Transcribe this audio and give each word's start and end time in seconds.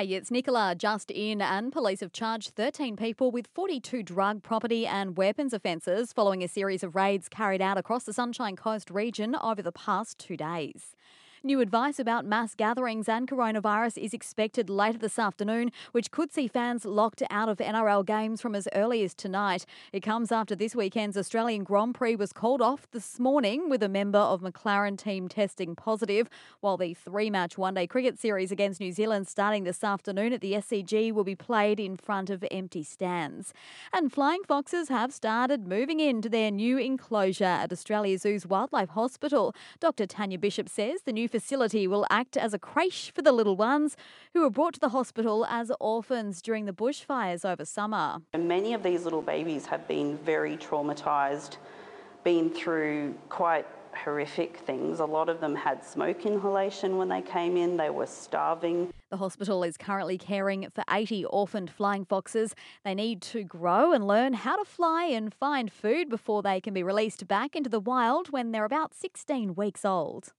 Hey, 0.00 0.14
it's 0.14 0.30
Nicola 0.30 0.74
just 0.74 1.10
in, 1.10 1.42
and 1.42 1.70
police 1.70 2.00
have 2.00 2.10
charged 2.10 2.52
13 2.52 2.96
people 2.96 3.30
with 3.30 3.48
42 3.48 4.02
drug, 4.02 4.42
property, 4.42 4.86
and 4.86 5.14
weapons 5.14 5.52
offences 5.52 6.10
following 6.10 6.42
a 6.42 6.48
series 6.48 6.82
of 6.82 6.96
raids 6.96 7.28
carried 7.28 7.60
out 7.60 7.76
across 7.76 8.04
the 8.04 8.14
Sunshine 8.14 8.56
Coast 8.56 8.90
region 8.90 9.36
over 9.42 9.60
the 9.60 9.72
past 9.72 10.18
two 10.18 10.38
days. 10.38 10.96
New 11.42 11.62
advice 11.62 11.98
about 11.98 12.26
mass 12.26 12.54
gatherings 12.54 13.08
and 13.08 13.26
coronavirus 13.26 13.96
is 13.96 14.12
expected 14.12 14.68
later 14.68 14.98
this 14.98 15.18
afternoon, 15.18 15.72
which 15.92 16.10
could 16.10 16.30
see 16.30 16.46
fans 16.46 16.84
locked 16.84 17.22
out 17.30 17.48
of 17.48 17.56
NRL 17.56 18.04
games 18.04 18.42
from 18.42 18.54
as 18.54 18.68
early 18.74 19.02
as 19.04 19.14
tonight. 19.14 19.64
It 19.90 20.00
comes 20.00 20.30
after 20.30 20.54
this 20.54 20.76
weekend's 20.76 21.16
Australian 21.16 21.64
Grand 21.64 21.94
Prix 21.94 22.14
was 22.14 22.34
called 22.34 22.60
off 22.60 22.86
this 22.90 23.18
morning 23.18 23.70
with 23.70 23.82
a 23.82 23.88
member 23.88 24.18
of 24.18 24.42
McLaren 24.42 24.98
team 24.98 25.28
testing 25.28 25.74
positive, 25.74 26.28
while 26.60 26.76
the 26.76 26.92
three 26.92 27.30
match 27.30 27.56
one 27.56 27.72
day 27.72 27.86
cricket 27.86 28.18
series 28.18 28.52
against 28.52 28.78
New 28.78 28.92
Zealand 28.92 29.26
starting 29.26 29.64
this 29.64 29.82
afternoon 29.82 30.34
at 30.34 30.42
the 30.42 30.52
SCG 30.52 31.10
will 31.10 31.24
be 31.24 31.34
played 31.34 31.80
in 31.80 31.96
front 31.96 32.28
of 32.28 32.44
empty 32.50 32.82
stands. 32.82 33.54
And 33.94 34.12
flying 34.12 34.42
foxes 34.46 34.90
have 34.90 35.10
started 35.10 35.66
moving 35.66 36.00
into 36.00 36.28
their 36.28 36.50
new 36.50 36.76
enclosure 36.76 37.44
at 37.44 37.72
Australia 37.72 38.18
Zoo's 38.18 38.46
Wildlife 38.46 38.90
Hospital. 38.90 39.54
Dr. 39.78 40.04
Tanya 40.04 40.38
Bishop 40.38 40.68
says 40.68 41.00
the 41.06 41.14
new 41.14 41.29
facility 41.30 41.86
will 41.86 42.06
act 42.10 42.36
as 42.36 42.52
a 42.52 42.58
creche 42.58 43.10
for 43.14 43.22
the 43.22 43.32
little 43.32 43.56
ones 43.56 43.96
who 44.34 44.40
were 44.42 44.50
brought 44.50 44.74
to 44.74 44.80
the 44.80 44.90
hospital 44.90 45.46
as 45.46 45.70
orphans 45.80 46.42
during 46.42 46.66
the 46.66 46.72
bushfires 46.72 47.44
over 47.44 47.64
summer. 47.64 48.18
Many 48.36 48.74
of 48.74 48.82
these 48.82 49.04
little 49.04 49.22
babies 49.22 49.66
have 49.66 49.86
been 49.86 50.18
very 50.18 50.56
traumatised, 50.56 51.56
been 52.24 52.50
through 52.50 53.14
quite 53.28 53.66
horrific 53.94 54.58
things. 54.58 55.00
A 55.00 55.04
lot 55.04 55.28
of 55.28 55.40
them 55.40 55.54
had 55.54 55.84
smoke 55.84 56.24
inhalation 56.24 56.96
when 56.96 57.08
they 57.08 57.22
came 57.22 57.56
in, 57.56 57.76
they 57.76 57.90
were 57.90 58.06
starving. 58.06 58.92
The 59.10 59.16
hospital 59.16 59.64
is 59.64 59.76
currently 59.76 60.18
caring 60.18 60.68
for 60.72 60.84
80 60.90 61.24
orphaned 61.26 61.70
flying 61.70 62.04
foxes. 62.04 62.54
They 62.84 62.94
need 62.94 63.22
to 63.22 63.42
grow 63.42 63.92
and 63.92 64.06
learn 64.06 64.34
how 64.34 64.56
to 64.56 64.64
fly 64.64 65.06
and 65.06 65.34
find 65.34 65.72
food 65.72 66.08
before 66.08 66.42
they 66.42 66.60
can 66.60 66.74
be 66.74 66.82
released 66.82 67.26
back 67.26 67.56
into 67.56 67.68
the 67.68 67.80
wild 67.80 68.30
when 68.30 68.52
they're 68.52 68.64
about 68.64 68.94
16 68.94 69.54
weeks 69.54 69.84
old. 69.84 70.32